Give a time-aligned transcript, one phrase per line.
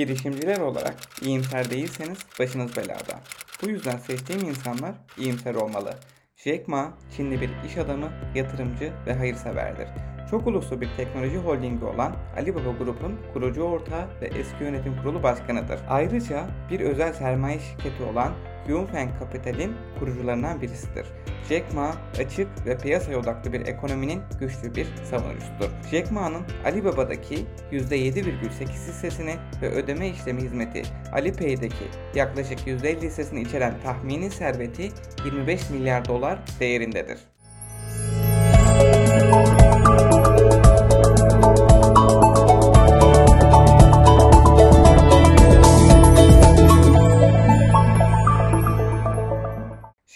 [0.00, 3.20] Girişimciler olarak iyimser değilseniz başınız belada.
[3.62, 5.94] Bu yüzden seçtiğim insanlar iyimser olmalı.
[6.36, 9.88] Jack Ma, Çinli bir iş adamı, yatırımcı ve hayırseverdir.
[10.30, 15.80] Çok uluslu bir teknoloji holdingi olan Alibaba Grup'un kurucu ortağı ve eski yönetim kurulu başkanıdır.
[15.88, 18.32] Ayrıca bir özel sermaye şirketi olan
[18.68, 21.06] Yunfeng Capital'in kurucularından birisidir.
[21.48, 25.70] Jack Ma açık ve piyasaya odaklı bir ekonominin güçlü bir savunucusudur.
[25.90, 31.84] Jack Ma'nın Alibaba'daki %7,8 hissesini ve ödeme işlemi hizmeti Alipay'deki
[32.14, 34.88] yaklaşık %50 hissesini içeren tahmini serveti
[35.24, 37.18] 25 milyar dolar değerindedir.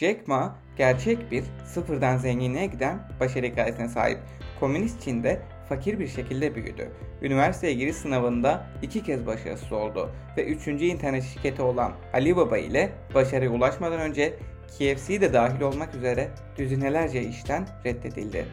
[0.05, 4.19] Jack Ma gerçek bir sıfırdan zenginliğe giden başarı hikayesine sahip.
[4.61, 6.91] Komünist Çin'de fakir bir şekilde büyüdü.
[7.23, 13.51] Üniversiteye giriş sınavında iki kez başarısız oldu ve üçüncü internet şirketi olan Alibaba ile başarıya
[13.51, 14.35] ulaşmadan önce
[14.67, 18.47] KFC de dahil olmak üzere düzinelerce işten reddedildi.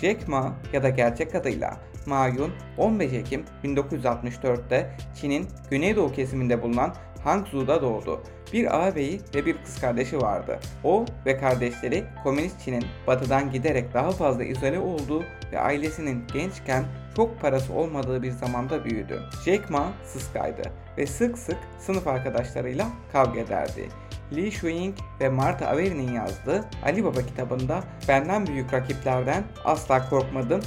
[0.00, 6.94] Jack Ma ya da gerçek adıyla Ma Yun 15 Ekim 1964'te Çin'in güneydoğu kesiminde bulunan
[7.24, 8.20] Hangzhou'da doğdu.
[8.52, 10.58] Bir ağabeyi ve bir kız kardeşi vardı.
[10.84, 16.84] O ve kardeşleri Komünist Çin'in batıdan giderek daha fazla izole olduğu ve ailesinin gençken
[17.16, 19.20] çok parası olmadığı bir zamanda büyüdü.
[19.44, 20.62] Jack Ma sıskaydı
[20.98, 23.88] ve sık sık sınıf arkadaşlarıyla kavga ederdi.
[24.32, 30.60] Li Shuing ve Martha Averi'nin yazdığı Ali Baba kitabında benden büyük rakiplerden asla korkmadım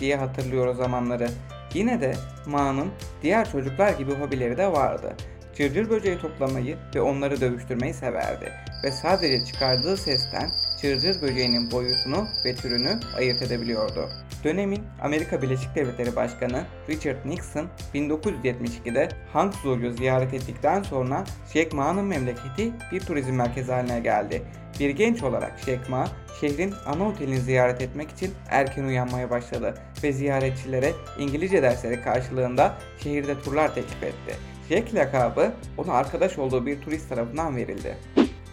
[0.00, 1.28] diye hatırlıyor o zamanları.
[1.74, 2.14] Yine de
[2.46, 2.88] Ma'nın
[3.22, 5.16] diğer çocuklar gibi hobileri de vardı.
[5.54, 8.52] Cırcır böceği toplamayı ve onları dövüştürmeyi severdi
[8.84, 10.50] ve sadece çıkardığı sesten
[10.82, 14.08] cırcır böceğinin boyutunu ve türünü ayırt edebiliyordu.
[14.44, 22.72] Dönemin Amerika Birleşik Devletleri Başkanı Richard Nixon 1972'de Hangzhou'yu ziyaret ettikten sonra Jack Ma'nın memleketi
[22.92, 24.42] bir turizm merkezi haline geldi.
[24.80, 26.08] Bir genç olarak Jack Ma,
[26.40, 33.40] şehrin ana otelini ziyaret etmek için erken uyanmaya başladı ve ziyaretçilere İngilizce dersleri karşılığında şehirde
[33.40, 34.36] turlar teklif etti.
[34.72, 37.96] Jack lakabı ona arkadaş olduğu bir turist tarafından verildi.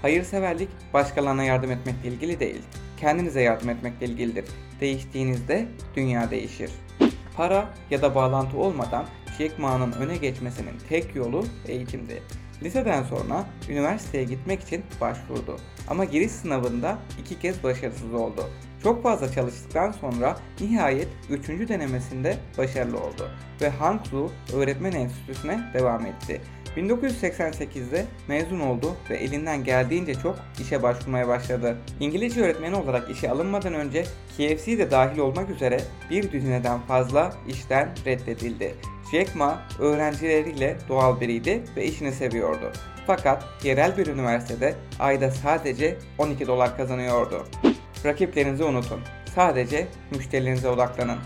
[0.02, 2.62] Hayırseverlik başkalarına yardım etmekle ilgili değil,
[2.97, 4.46] kendinize yardım etmekle ilgilidir.
[4.81, 6.72] Değiştiğinizde dünya değişir.
[7.35, 9.06] Para ya da bağlantı olmadan
[9.38, 12.24] Jack Ma'nın öne geçmesinin tek yolu eğitimdi.
[12.63, 15.57] Liseden sonra üniversiteye gitmek için başvurdu.
[15.88, 18.50] Ama giriş sınavında iki kez başarısız oldu.
[18.84, 21.50] Çok fazla çalıştıktan sonra nihayet 3.
[21.50, 23.30] denemesinde başarılı oldu
[23.62, 26.42] ve Hangzhou Öğretmen Enstitüsü'ne devam etti.
[26.78, 31.78] 1988'de mezun oldu ve elinden geldiğince çok işe başvurmaya başladı.
[32.00, 34.04] İngilizce öğretmeni olarak işe alınmadan önce
[34.38, 38.76] KFC de dahil olmak üzere bir düzineden fazla işten reddedildi.
[39.12, 42.72] Jack Ma öğrencileriyle doğal biriydi ve işini seviyordu.
[43.08, 47.46] Fakat yerel bir üniversitede ayda sadece 12 dolar kazanıyordu.
[48.06, 49.00] Rakiplerinizi unutun.
[49.36, 51.18] Sadece müşterilerinize odaklanın.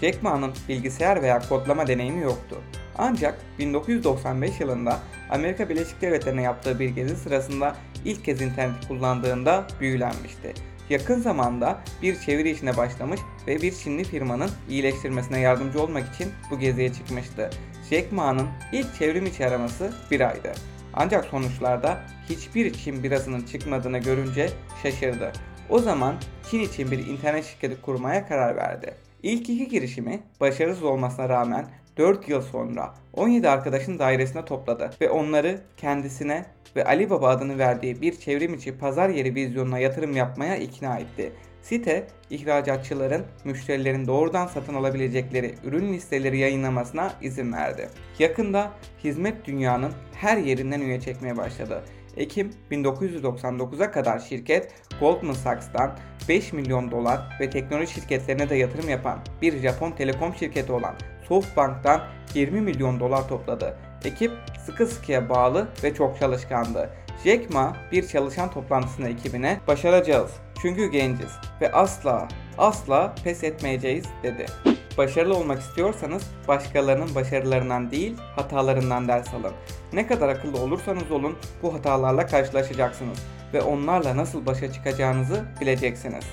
[0.00, 2.56] Jack Ma'nın bilgisayar veya kodlama deneyimi yoktu.
[2.98, 4.98] Ancak 1995 yılında
[5.30, 10.54] Amerika Birleşik Devletleri'ne yaptığı bir gezi sırasında ilk kez internet kullandığında büyülenmişti.
[10.90, 16.58] Yakın zamanda bir çeviri işine başlamış ve bir Çinli firmanın iyileştirmesine yardımcı olmak için bu
[16.58, 17.50] geziye çıkmıştı.
[17.90, 20.52] Jack Ma'nın ilk çevrim içi araması bir aydı.
[20.94, 24.50] Ancak sonuçlarda hiçbir Çin birasının çıkmadığını görünce
[24.82, 25.32] şaşırdı.
[25.70, 26.14] O zaman
[26.50, 28.94] Çin için bir internet şirketi kurmaya karar verdi.
[29.22, 31.66] İlk iki girişimi başarısız olmasına rağmen
[31.96, 38.20] 4 yıl sonra 17 arkadaşın dairesine topladı ve onları kendisine ve Alibaba adını verdiği bir
[38.20, 41.32] çevrim içi pazar yeri vizyonuna yatırım yapmaya ikna etti.
[41.62, 47.88] Site, ihracatçıların müşterilerin doğrudan satın alabilecekleri ürün listeleri yayınlamasına izin verdi.
[48.18, 48.70] Yakında
[49.04, 51.84] hizmet dünyanın her yerinden üye çekmeye başladı.
[52.16, 55.98] Ekim 1999'a kadar şirket Goldman Sachs'tan
[56.28, 60.94] 5 milyon dolar ve teknoloji şirketlerine de yatırım yapan bir Japon telekom şirketi olan
[61.28, 62.00] SoftBank'tan
[62.34, 63.76] 20 milyon dolar topladı.
[64.04, 64.32] Ekip
[64.66, 66.90] sıkı sıkıya bağlı ve çok çalışkandı.
[67.24, 70.30] Jack Ma bir çalışan toplantısında ekibine başaracağız
[70.62, 72.28] çünkü genciz ve asla
[72.58, 74.46] asla pes etmeyeceğiz dedi.
[74.98, 79.52] Başarılı olmak istiyorsanız başkalarının başarılarından değil hatalarından ders alın.
[79.92, 83.18] Ne kadar akıllı olursanız olun bu hatalarla karşılaşacaksınız
[83.54, 86.24] ve onlarla nasıl başa çıkacağınızı bileceksiniz.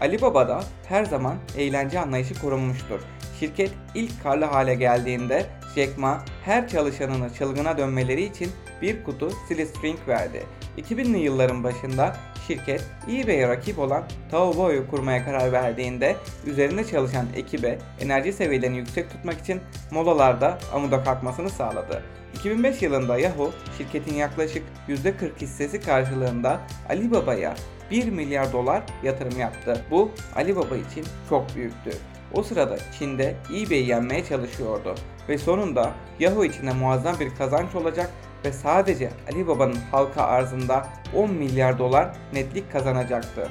[0.00, 3.00] Ali Baba'da her zaman eğlence anlayışı korunmuştur.
[3.40, 8.50] Şirket ilk karlı hale geldiğinde Jack Ma her çalışanını çılgına dönmeleri için
[8.82, 10.42] bir kutu silly string verdi.
[10.78, 12.16] 2000'li yılların başında
[12.46, 19.40] şirket eBay'e rakip olan Taobo'yu kurmaya karar verdiğinde üzerinde çalışan ekibe enerji seviyelerini yüksek tutmak
[19.40, 19.60] için
[19.90, 22.02] molalarda amuda kalkmasını sağladı.
[22.34, 27.54] 2005 yılında Yahoo şirketin yaklaşık %40 hissesi karşılığında Alibaba'ya
[27.90, 29.84] 1 milyar dolar yatırım yaptı.
[29.90, 31.90] Bu Alibaba için çok büyüktü.
[32.32, 34.94] O sırada Çin'de eBay'i yenmeye çalışıyordu
[35.28, 38.10] ve sonunda Yahoo için de muazzam bir kazanç olacak
[38.44, 40.86] ve sadece Alibaba'nın halka arzında
[41.16, 43.48] 10 milyar dolar netlik kazanacaktı.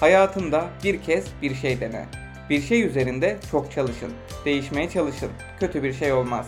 [0.00, 2.06] Hayatında bir kez bir şey dene.
[2.50, 4.12] Bir şey üzerinde çok çalışın.
[4.44, 5.30] Değişmeye çalışın.
[5.60, 6.46] Kötü bir şey olmaz.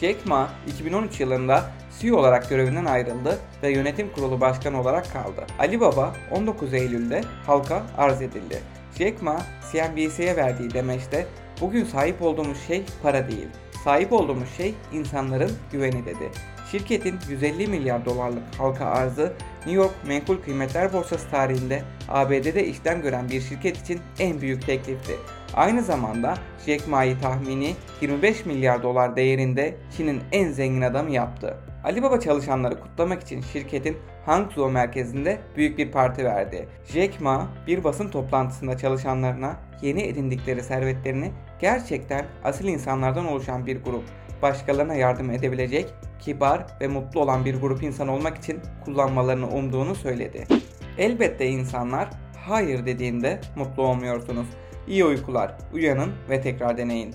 [0.00, 1.64] Jack Ma 2013 yılında
[2.00, 5.46] CEO olarak görevinden ayrıldı ve yönetim kurulu başkanı olarak kaldı.
[5.58, 8.58] Alibaba 19 Eylül'de halka arz edildi.
[8.98, 9.42] Jack Ma
[9.72, 11.26] CNBC'ye verdiği demeçte
[11.60, 13.48] bugün sahip olduğumuz şey para değil.
[13.84, 16.30] Sahip olduğumuz şey insanların güveni dedi.
[16.72, 23.28] Şirketin 150 milyar dolarlık halka arzı New York Menkul Kıymetler Borsası tarihinde ABD'de işlem gören
[23.28, 25.16] bir şirket için en büyük teklifti.
[25.54, 26.34] Aynı zamanda
[26.66, 31.56] Jack Ma'yı tahmini 25 milyar dolar değerinde Çin'in en zengin adamı yaptı.
[31.84, 33.96] Alibaba çalışanları kutlamak için şirketin
[34.26, 36.68] Hangzhou merkezinde büyük bir parti verdi.
[36.84, 44.04] Jack Ma bir basın toplantısında çalışanlarına yeni edindikleri servetlerini gerçekten asil insanlardan oluşan bir grup,
[44.42, 50.46] başkalarına yardım edebilecek, kibar ve mutlu olan bir grup insan olmak için kullanmalarını umduğunu söyledi.
[50.98, 52.08] Elbette insanlar
[52.46, 54.46] hayır dediğinde mutlu olmuyorsunuz.
[54.88, 57.14] İyi uykular, uyanın ve tekrar deneyin.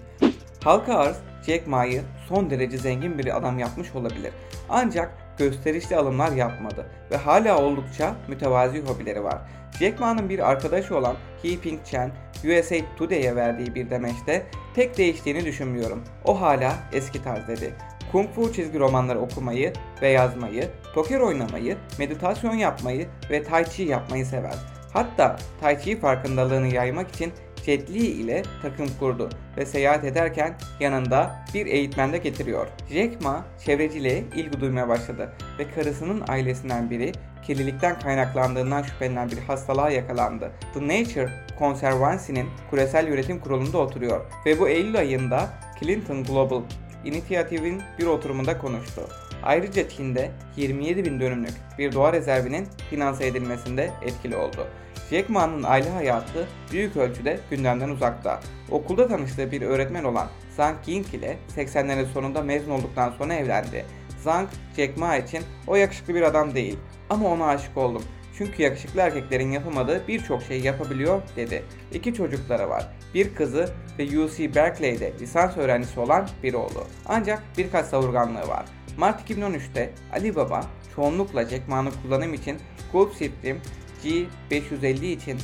[0.63, 4.33] Halka arz Jack Ma'yı son derece zengin bir adam yapmış olabilir.
[4.69, 9.37] Ancak gösterişli alımlar yapmadı ve hala oldukça mütevazi hobileri var.
[9.79, 12.11] Jack Ma'nın bir arkadaşı olan He Ping Chen,
[12.43, 14.45] USA Today'e verdiği bir demeçte
[14.75, 16.03] pek değiştiğini düşünmüyorum.
[16.25, 17.73] O hala eski tarz dedi.
[18.11, 24.25] Kung Fu çizgi romanları okumayı ve yazmayı, poker oynamayı, meditasyon yapmayı ve Tai Chi yapmayı
[24.25, 24.55] sever.
[24.93, 27.33] Hatta Tai Chi farkındalığını yaymak için
[27.67, 32.67] Jet Li ile takım kurdu ve seyahat ederken yanında bir eğitmen de getiriyor.
[32.93, 37.11] Jack Ma çevreciliğe ilgi duymaya başladı ve karısının ailesinden biri
[37.43, 40.51] kirlilikten kaynaklandığından şüphelenen bir hastalığa yakalandı.
[40.73, 41.29] The Nature
[41.59, 45.49] Conservancy'nin küresel yönetim kurulunda oturuyor ve bu Eylül ayında
[45.79, 46.61] Clinton Global
[47.05, 49.01] İnisiyatifin bir oturumunda konuştu.
[49.43, 54.67] Ayrıca Çin'de 27 bin dönümlük bir doğa rezervinin finanse edilmesinde etkili oldu.
[55.09, 58.39] Jack Ma'nın aile hayatı büyük ölçüde gündemden uzakta.
[58.71, 63.85] Okulda tanıştığı bir öğretmen olan Zhang Ying ile 80'lerin sonunda mezun olduktan sonra evlendi.
[64.23, 66.77] Zhang, Jack Ma için o yakışıklı bir adam değil
[67.09, 68.03] ama ona aşık oldum.
[68.37, 71.63] Çünkü yakışıklı erkeklerin yapamadığı birçok şey yapabiliyor dedi.
[71.93, 72.87] İki çocukları var.
[73.13, 73.69] Bir kızı
[73.99, 76.83] ve UC Berkeley'de lisans öğrencisi olan bir oğlu.
[77.05, 78.65] Ancak birkaç savurganlığı var.
[78.97, 80.63] Mart 2013'te Alibaba
[80.95, 82.57] çoğunlukla Jack Ma'nın kullanım için
[82.91, 83.57] Gulfstream
[84.03, 85.39] G550 için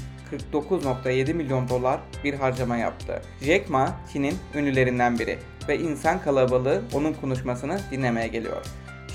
[0.53, 3.21] 49.7 milyon dolar bir harcama yaptı.
[3.41, 8.65] Jack Ma, Çin'in ünlülerinden biri ve insan kalabalığı onun konuşmasını dinlemeye geliyor.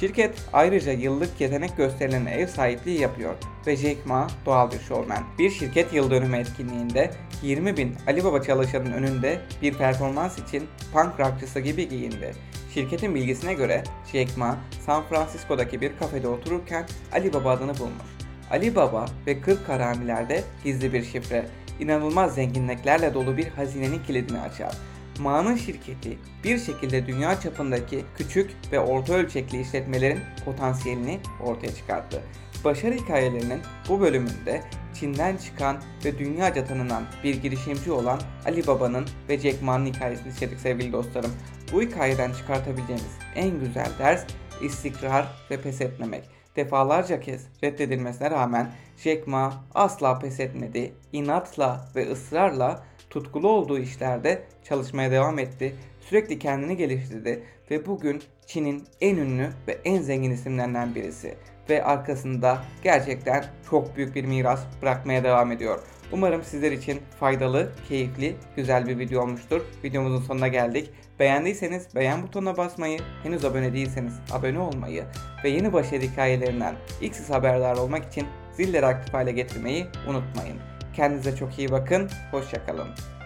[0.00, 3.34] Şirket ayrıca yıllık yetenek gösterilerine ev sahipliği yapıyor
[3.66, 5.22] ve Jack Ma doğal bir şovmen.
[5.38, 7.10] Bir şirket yıl dönümü etkinliğinde
[7.42, 12.34] 20 bin Alibaba çalışanın önünde bir performans için punk rockçısı gibi giyindi.
[12.74, 18.17] Şirketin bilgisine göre Jack Ma, San Francisco'daki bir kafede otururken Alibaba adını bulmuş.
[18.50, 21.46] Alibaba ve 40 haramilerde gizli bir şifre,
[21.80, 24.74] inanılmaz zenginliklerle dolu bir hazinenin kilidini açar.
[25.18, 32.22] Ma'nın şirketi bir şekilde dünya çapındaki küçük ve orta ölçekli işletmelerin potansiyelini ortaya çıkarttı.
[32.64, 34.62] Başarı hikayelerinin bu bölümünde
[34.94, 40.60] Çin'den çıkan ve dünyaca tanınan bir girişimci olan Ali Baba'nın ve Jack Ma'nın hikayesini işledik
[40.60, 41.32] sevgili dostlarım.
[41.72, 44.24] Bu hikayeden çıkartabileceğimiz en güzel ders
[44.62, 46.37] istikrar ve pes etmemek.
[46.56, 50.92] Defalarca kez reddedilmesine rağmen Jack Ma asla pes etmedi.
[51.12, 55.76] İnatla ve ısrarla tutkulu olduğu işlerde çalışmaya devam etti.
[56.00, 61.34] Sürekli kendini geliştirdi ve bugün Çin'in en ünlü ve en zengin isimlerinden birisi
[61.68, 65.78] ve arkasında gerçekten çok büyük bir miras bırakmaya devam ediyor.
[66.12, 69.60] Umarım sizler için faydalı, keyifli, güzel bir video olmuştur.
[69.84, 70.90] Videomuzun sonuna geldik.
[71.18, 75.04] Beğendiyseniz beğen butonuna basmayı, henüz abone değilseniz abone olmayı
[75.44, 80.58] ve yeni başarı hikayelerinden ilk siz haberdar olmak için zilleri aktif hale getirmeyi unutmayın.
[80.94, 83.17] Kendinize çok iyi bakın, hoşçakalın.